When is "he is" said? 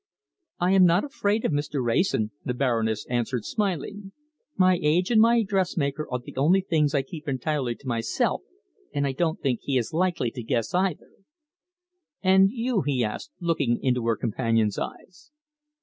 9.61-9.93